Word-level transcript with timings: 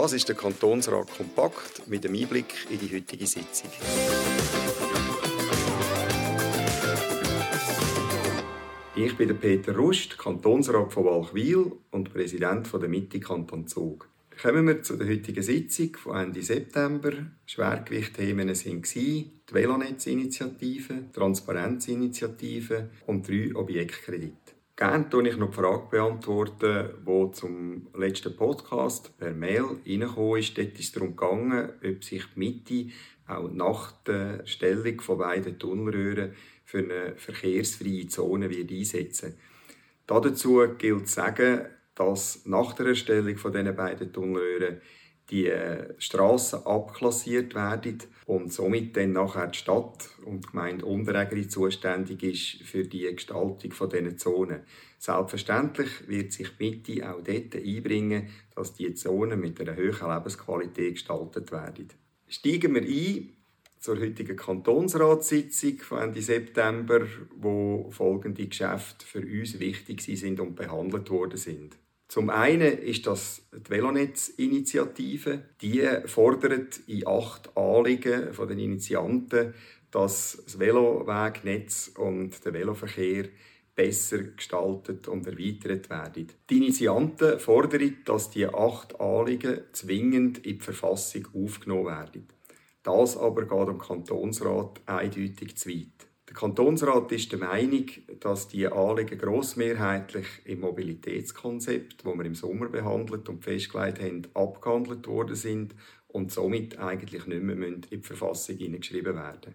Das 0.00 0.12
ist 0.12 0.28
der 0.28 0.36
Kantonsrat 0.36 1.08
Kompakt 1.10 1.88
mit 1.88 2.04
dem 2.04 2.14
Einblick 2.14 2.68
in 2.70 2.78
die 2.78 2.94
heutige 2.94 3.26
Sitzung. 3.26 3.68
Ich 8.94 9.16
bin 9.16 9.36
Peter 9.36 9.74
Rust, 9.76 10.16
Kantonsrat 10.16 10.92
von 10.92 11.04
Walchwil 11.04 11.72
und 11.90 12.12
Präsident 12.12 12.72
der 12.72 12.88
Mitte 12.88 13.18
Kanton 13.18 13.66
Zug. 13.66 14.08
Kommen 14.40 14.68
wir 14.68 14.82
zu 14.82 14.96
der 14.96 15.08
heutigen 15.08 15.42
Sitzung 15.42 15.96
von 15.96 16.16
Ende 16.16 16.42
September. 16.42 17.10
Schwergewichtthemen 17.44 18.50
waren 18.50 18.82
die 18.94 19.32
Velonetz-Initiative, 19.50 21.10
Transparenzinitiative 21.12 22.90
und 23.08 23.28
drei 23.28 23.52
Objektkredite. 23.52 24.47
Gerne 24.78 25.06
beantworte 25.06 25.28
ich 25.28 25.36
noch 25.36 25.50
die 25.50 25.56
Frage, 25.56 25.88
beantworten, 25.90 26.88
die 27.04 27.32
zum 27.32 27.88
letzten 27.96 28.36
Podcast 28.36 29.18
per 29.18 29.32
Mail 29.32 29.64
reingekommen 29.84 30.38
ist. 30.38 30.56
Dort 30.56 30.74
ist 30.74 30.78
es 30.78 30.92
darum 30.92 31.16
gegangen, 31.16 31.70
ob 31.84 32.04
sich 32.04 32.22
die 32.36 32.38
Mitte 32.38 32.94
auch 33.26 33.50
nach 33.50 33.90
der 34.02 34.46
Stellung 34.46 35.00
von 35.00 35.18
beiden 35.18 35.58
Tunnelröhren 35.58 36.32
für 36.64 36.78
eine 36.78 37.16
verkehrsfreie 37.16 38.06
Zone 38.06 38.50
wird 38.50 38.70
einsetzen 38.70 39.34
Dazu 40.06 40.64
gilt 40.78 41.08
zu 41.08 41.12
sagen, 41.12 41.66
dass 41.96 42.46
nach 42.46 42.72
der 42.74 42.86
Erstellung 42.86 43.36
von 43.36 43.52
diesen 43.52 43.74
beiden 43.74 44.12
Tunnelröhren 44.12 44.80
die 45.30 45.46
äh, 45.46 45.94
Straßen 45.98 46.64
abklassiert 46.64 47.54
werden 47.54 47.98
und 48.26 48.52
somit 48.52 48.96
dann 48.96 49.12
nachher 49.12 49.48
die 49.48 49.58
Stadt 49.58 50.08
und 50.24 50.44
die 50.44 50.48
Gemeinde 50.48 50.86
Unterägeri 50.86 51.48
zuständig 51.48 52.22
ist 52.22 52.68
für 52.68 52.84
die 52.84 53.12
Gestaltung 53.14 53.72
von 53.72 53.90
diesen 53.90 54.18
Zonen. 54.18 54.60
Selbstverständlich 54.98 56.08
wird 56.08 56.32
sich 56.32 56.48
die 56.58 56.70
Mitte 56.70 57.10
auch 57.10 57.22
dort 57.22 57.54
einbringen, 57.54 58.28
dass 58.54 58.74
die 58.74 58.94
Zonen 58.94 59.40
mit 59.40 59.60
einer 59.60 59.76
höheren 59.76 60.14
Lebensqualität 60.14 60.94
gestaltet 60.94 61.52
werden. 61.52 61.88
Steigen 62.26 62.74
wir 62.74 62.82
ein 62.82 63.32
zur 63.78 64.00
heutigen 64.00 64.36
Kantonsratssitzung 64.36 65.78
von 65.78 65.98
Ende 66.00 66.20
September, 66.20 67.06
wo 67.36 67.90
folgende 67.90 68.46
Geschäfte 68.46 69.06
für 69.06 69.20
uns 69.20 69.60
wichtig 69.60 70.02
sind 70.02 70.40
und 70.40 70.56
behandelt 70.56 71.10
worden 71.10 71.36
sind. 71.36 71.76
Zum 72.08 72.30
einen 72.30 72.78
ist 72.78 73.06
das 73.06 73.42
die 73.52 73.70
Velonetz-Initiative. 73.70 75.42
Die 75.60 75.86
fordert 76.06 76.80
in 76.86 77.06
acht 77.06 77.54
Anliegen 77.54 78.32
von 78.32 78.48
den 78.48 78.58
Initianten, 78.58 79.52
dass 79.90 80.42
das 80.42 80.58
Velowegnetz 80.58 81.92
und 81.98 82.42
der 82.44 82.54
Veloverkehr 82.54 83.28
besser 83.74 84.22
gestaltet 84.22 85.06
und 85.06 85.26
erweitert 85.26 85.90
werden. 85.90 86.28
Die 86.48 86.56
Initianten 86.56 87.38
fordern, 87.38 87.98
dass 88.06 88.30
die 88.30 88.46
acht 88.46 88.98
Anliegen 88.98 89.60
zwingend 89.72 90.38
in 90.38 90.58
die 90.58 90.64
Verfassung 90.64 91.28
aufgenommen 91.34 91.86
werden. 91.86 92.26
Das 92.82 93.18
aber 93.18 93.42
geht 93.42 93.68
dem 93.68 93.78
Kantonsrat 93.78 94.80
eindeutig 94.86 95.56
zu 95.56 95.68
weit. 95.68 96.07
Der 96.28 96.34
Kantonsrat 96.34 97.10
ist 97.12 97.32
der 97.32 97.38
Meinung, 97.38 97.86
dass 98.20 98.48
die 98.48 98.66
Anliegen 98.66 99.18
grossmehrheitlich 99.18 100.26
im 100.44 100.60
Mobilitätskonzept, 100.60 102.04
das 102.04 102.14
wir 102.14 102.24
im 102.26 102.34
Sommer 102.34 102.68
behandelt 102.68 103.30
und 103.30 103.42
festgelegt 103.42 103.98
haben, 104.02 104.26
abgehandelt 104.34 105.06
worden 105.06 105.36
sind 105.36 105.74
und 106.06 106.30
somit 106.30 106.78
eigentlich 106.78 107.26
nicht 107.26 107.42
mehr 107.42 107.66
in 107.66 107.80
die 107.80 108.02
Verfassung 108.02 108.58
hineingeschrieben 108.58 109.14
werden. 109.14 109.54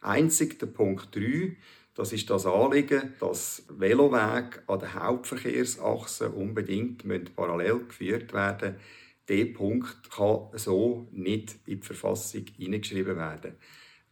Einzig 0.00 0.60
der 0.60 0.66
Punkt 0.66 1.16
3, 1.16 1.56
das 1.94 2.12
ist 2.12 2.30
das 2.30 2.46
Anliegen, 2.46 3.14
dass 3.18 3.64
Velowege 3.68 4.62
an 4.68 4.78
den 4.78 4.94
Hauptverkehrsachsen 4.94 6.28
unbedingt 6.28 7.04
parallel 7.34 7.86
geführt 7.88 8.32
werden 8.32 8.74
müssen. 8.74 8.80
Dieser 9.28 9.52
Punkt 9.52 10.10
kann 10.12 10.48
so 10.52 11.08
nicht 11.10 11.56
in 11.66 11.80
die 11.80 11.86
Verfassung 11.86 12.44
hineingeschrieben 12.56 13.16
werden. 13.16 13.54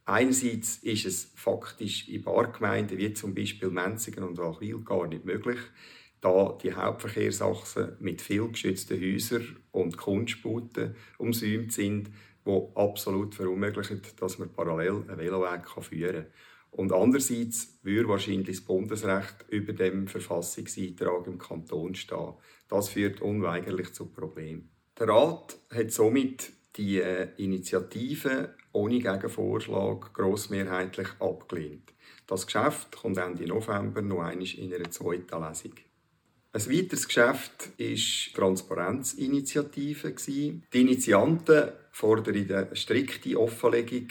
Einerseits 0.05 0.77
ist 0.77 1.05
es 1.05 1.31
faktisch 1.35 2.09
in 2.09 2.23
Bargemeinden 2.23 2.97
wie 2.97 3.13
zum 3.13 3.33
Beispiel 3.33 3.69
Menzigen 3.69 4.23
und 4.23 4.37
Walchwil 4.37 4.79
gar 4.79 5.07
nicht 5.07 5.23
möglich, 5.23 5.59
da 6.19 6.57
die 6.61 6.73
Hauptverkehrsachsen 6.73 7.97
mit 7.99 8.21
viel 8.21 8.47
geschützten 8.49 8.99
Häusern 8.99 9.57
und 9.71 9.97
Kunstsputen 9.97 10.95
umsäumt 11.17 11.71
sind, 11.71 12.09
wo 12.45 12.71
absolut 12.75 13.35
verunmöglichen, 13.35 14.01
dass 14.19 14.39
man 14.39 14.51
parallel 14.51 15.03
einen 15.07 15.19
Veloweg 15.19 15.69
führen 15.81 16.23
kann. 16.23 16.31
Und 16.71 16.91
andererseits 16.91 17.77
würde 17.83 18.09
wahrscheinlich 18.09 18.47
das 18.47 18.61
Bundesrecht 18.61 19.45
über 19.49 19.73
dem 19.73 20.07
Verfassungseintrag 20.07 21.27
im 21.27 21.37
Kanton 21.37 21.93
stehen. 21.93 22.33
Das 22.67 22.89
führt 22.89 23.21
unweigerlich 23.21 23.93
zu 23.93 24.07
Problemen. 24.07 24.71
Der 24.97 25.07
Rat 25.07 25.57
hat 25.69 25.91
somit 25.91 26.52
die 26.75 26.99
äh, 27.01 27.29
Initiative 27.37 28.55
ohne 28.71 28.99
Gegenvorschlag 28.99 30.13
grossmehrheitlich 30.13 31.09
abgelehnt. 31.19 31.93
Das 32.27 32.45
Geschäft 32.45 32.95
kommt 32.95 33.17
Ende 33.17 33.45
November 33.45 34.01
noch 34.01 34.21
einmal 34.21 34.47
in 34.47 34.73
einer 34.73 34.89
zweiten 34.89 35.41
Lesung. 35.41 35.73
Ein 36.55 36.69
weiteres 36.69 37.07
Geschäft 37.07 37.69
war 37.69 37.85
die 37.87 38.31
Transparenzinitiative. 38.33 40.13
Die 40.27 40.61
Initianten 40.81 41.71
fordern 41.91 42.35
eine 42.35 42.75
strikte 42.75 43.39
Offenlegung 43.39 44.09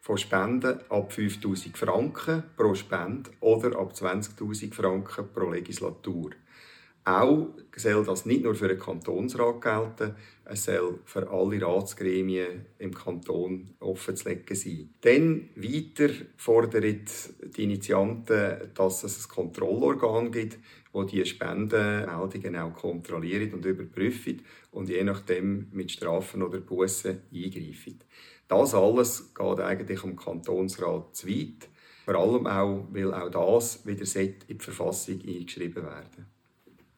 von 0.00 0.16
Spenden 0.16 0.80
ab 0.88 1.12
5000 1.12 1.76
Franken 1.76 2.44
pro 2.56 2.74
Spende 2.74 3.30
oder 3.40 3.78
ab 3.78 3.92
20.000 3.92 4.72
Franken 4.72 5.32
pro 5.32 5.50
Legislatur. 5.50 6.30
Auch 7.04 7.48
soll 7.76 8.04
das 8.04 8.26
nicht 8.26 8.44
nur 8.44 8.54
für 8.54 8.68
den 8.68 8.78
Kantonsrat 8.78 9.62
gelten, 9.62 10.14
es 10.44 10.64
soll 10.64 10.98
für 11.04 11.30
alle 11.30 11.62
Ratsgremien 11.62 12.66
im 12.78 12.92
Kanton 12.92 13.70
offenzulegen 13.80 14.54
sein. 14.54 14.90
Dann 15.00 15.48
weiter 15.56 16.12
fordert 16.36 16.84
die 17.56 17.64
Initianten, 17.64 18.70
dass 18.74 19.04
es 19.04 19.24
ein 19.24 19.28
Kontrollorgan 19.28 20.30
gibt, 20.30 20.58
wo 20.92 21.04
die 21.04 21.24
Spendenmeldungen 21.24 22.56
auch 22.56 22.74
kontrolliert 22.74 23.54
und 23.54 23.64
überprüft 23.64 24.42
und 24.72 24.88
je 24.88 25.02
nachdem 25.04 25.68
mit 25.72 25.92
Strafen 25.92 26.42
oder 26.42 26.60
Bussen 26.60 27.22
eingreift. 27.32 28.04
Das 28.48 28.74
alles 28.74 29.32
geht 29.32 29.60
eigentlich 29.60 30.02
um 30.02 30.16
Kantonsrat 30.16 31.16
zu 31.16 31.28
weit. 31.28 31.68
Vor 32.04 32.16
allem 32.16 32.46
auch, 32.46 32.88
weil 32.90 33.14
auch 33.14 33.30
das 33.30 33.86
wieder 33.86 34.20
in 34.20 34.34
die 34.48 34.58
Verfassung 34.58 35.20
eingeschrieben 35.20 35.84
werden 35.84 36.29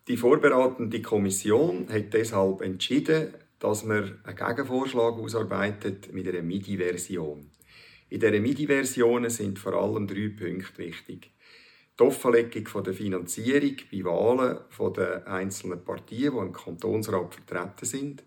die 0.09 0.17
vorbereitende 0.17 1.01
Kommission 1.01 1.87
hat 1.89 2.13
deshalb 2.13 2.61
entschieden, 2.61 3.35
dass 3.61 3.85
man 3.85 4.19
einen 4.25 4.37
Gegenvorschlag 4.37 5.15
ausarbeitet 5.15 6.13
mit 6.13 6.27
einer 6.27 6.43
MIDI-Version. 6.43 7.51
In 8.09 8.21
dieser 8.21 8.41
MIDI-Version 8.41 9.31
sind 9.31 9.61
vor 9.61 9.75
allem 9.75 10.09
drei 10.09 10.29
Punkte 10.29 10.79
wichtig. 10.79 11.31
Die 11.99 12.03
Offenlegung 12.03 12.83
der 12.83 12.95
Finanzierung 12.95 13.77
bei 13.93 14.05
Wahlen 14.05 14.59
der 14.97 15.27
einzelnen 15.29 15.85
Partien, 15.85 16.33
die 16.33 16.39
im 16.39 16.53
Kantonsrat 16.53 17.35
vertreten 17.35 17.87
sind. 17.87 18.25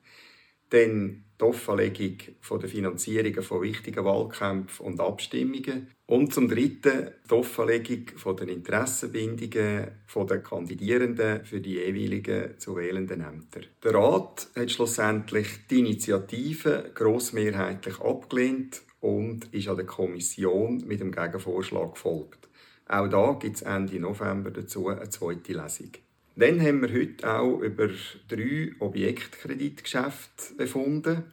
Dann 0.70 1.26
die 1.40 1.44
Offenlegung 1.44 2.18
der 2.62 2.70
Finanzierungen 2.70 3.44
von 3.44 3.62
wichtigen 3.62 4.06
Wahlkämpfen 4.06 4.86
und 4.86 5.00
Abstimmungen. 5.00 5.92
Und 6.06 6.34
zum 6.34 6.48
Dritten 6.48 7.10
die 7.30 7.34
Offenlegung 7.34 8.36
der 8.38 8.48
Interessenbindungen 8.48 9.88
der 10.16 10.44
Kandidierenden 10.44 11.44
für 11.44 11.60
die 11.60 11.74
jeweiligen 11.74 12.58
zu 12.58 12.76
wählenden 12.78 13.22
Ämter. 13.22 13.62
Der 13.84 13.94
Rat 13.94 14.48
hat 14.56 14.72
schlussendlich 14.72 15.68
die 15.70 15.80
Initiative 15.80 16.92
grossmehrheitlich 16.94 18.00
abgelehnt 18.00 18.82
und 19.02 19.54
ist 19.54 19.68
an 19.68 19.78
der 19.78 19.86
Kommission 19.86 20.84
mit 20.88 21.00
dem 21.00 21.12
Gegenvorschlag 21.12 21.96
gefolgt. 21.96 22.48
Auch 22.88 23.08
da 23.08 23.34
gibt 23.34 23.56
es 23.56 23.62
Ende 23.64 24.00
November 24.00 24.52
dazu 24.52 24.88
eine 24.90 25.10
zweite 25.10 25.54
Lesung. 25.54 25.92
Dann 26.38 26.62
haben 26.62 26.82
wir 26.82 26.92
heute 26.92 27.34
auch 27.34 27.60
über 27.60 27.90
drei 28.28 28.74
Objektkreditgeschäfte 28.80 30.56
befunden. 30.58 31.24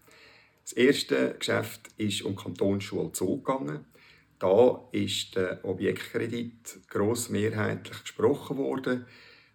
Das 0.62 0.72
erste 0.75 1.34
Geschäft 1.37 1.81
ist 1.96 2.22
um 2.22 2.37
Kantonsschule 2.37 3.10
Zug 3.10 3.44
gegangen. 3.44 3.84
Da 4.38 4.81
ist 4.93 5.34
der 5.34 5.64
Objektkredit 5.64 6.88
grossmehrheitlich 6.88 8.02
gesprochen 8.02 8.58
worden. 8.58 9.06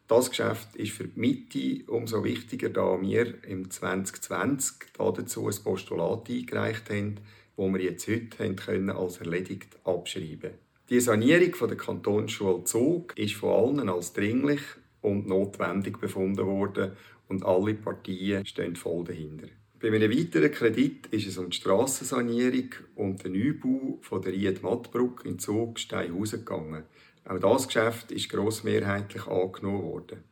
Das 0.10 0.30
Geschäft 0.30 0.76
ist 0.76 0.92
für 0.92 1.06
die 1.06 1.20
Mitte 1.20 1.92
umso 1.92 2.26
wichtiger, 2.26 2.70
da 2.70 3.02
wir 3.02 3.42
im 3.46 3.72
2020 3.72 4.76
dazu 4.98 5.48
ein 5.48 5.64
Postulat 5.64 6.30
eingereicht 6.30 6.90
haben, 6.90 7.22
wo 7.56 7.72
wir 7.74 7.82
jetzt 7.82 8.08
heute 8.10 8.54
können 8.56 8.90
als 8.90 9.18
erledigt 9.18 9.78
abschreiben 9.86 10.52
Die 10.90 11.00
Sanierung 11.00 11.70
der 11.70 11.78
Kantonsschule 11.78 12.66
Zug 12.66 13.18
ist 13.18 13.36
von 13.36 13.80
allen 13.80 13.90
als 13.90 14.12
dringlich 14.12 14.62
und 15.08 15.28
notwendig 15.28 16.00
befunden 16.00 16.46
worden 16.46 16.92
und 17.28 17.46
alle 17.46 17.74
Partien 17.74 18.46
stehen 18.46 18.76
voll 18.76 19.04
dahinter. 19.04 19.48
Bei 19.80 19.90
einem 19.90 20.12
weiteren 20.12 20.52
Kredit 20.52 21.08
ist 21.08 21.28
es 21.28 21.38
um 21.38 21.52
die 21.52 21.58
Strassensanierung 21.58 22.70
und 22.96 23.24
den 23.24 23.34
Neubau 23.34 24.00
von 24.02 24.22
der 24.22 24.34
Ried-Mattbrücke 24.34 25.28
in 25.28 25.38
Zug 25.38 25.78
Steinhausen 25.78 26.40
gegangen. 26.40 26.84
Auch 27.26 27.40
das 27.40 27.68
Geschäft 27.68 28.12
ist 28.12 28.30
grossmehrheitlich 28.30 29.28
angenommen 29.28 29.84
worden. 29.84 30.24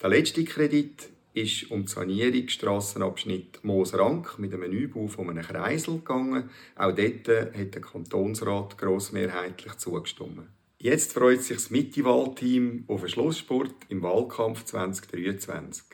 Der 0.00 0.08
letzte 0.08 0.44
Kredit 0.44 1.10
ist 1.34 1.70
um 1.70 1.86
die 1.86 1.92
Sanierung 1.92 2.48
Strassenabschnitt 2.48 3.62
Moosrank 3.62 4.38
mit 4.38 4.52
einem 4.52 4.74
Neubau 4.74 5.06
von 5.06 5.30
einem 5.30 5.44
Kreisel 5.44 5.98
gegangen. 5.98 6.50
Auch 6.74 6.92
dort 6.92 7.28
hat 7.28 7.74
der 7.74 7.80
Kantonsrat 7.80 8.78
grossmehrheitlich 8.78 9.74
zugestimmt. 9.74 10.48
Jetzt 10.82 11.12
freut 11.12 11.44
sich 11.44 11.58
das 11.58 11.70
Mitte-Wahlteam 11.70 12.86
auf 12.88 13.02
einen 13.02 13.08
Schlussspurt 13.08 13.72
im 13.88 14.02
Wahlkampf 14.02 14.64
2023. 14.64 15.84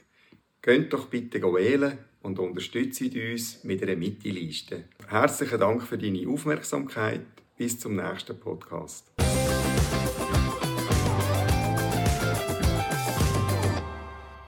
Geht 0.63 0.91
doch 0.95 1.09
bitte 1.09 1.43
wählen 1.43 1.99
und 2.23 2.39
unterstützt 2.39 3.03
uns 3.03 3.65
mit 3.65 3.83
einer 3.83 3.97
Mitte-Liste. 3.97 4.85
Herzlichen 5.07 5.61
Dank 5.61 5.83
für 5.83 5.99
deine 5.99 6.27
Aufmerksamkeit. 6.27 7.21
Bis 7.59 7.79
zum 7.79 7.97
nächsten 7.97 8.41
Podcast. 8.41 9.13